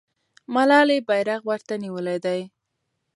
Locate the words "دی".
2.25-2.39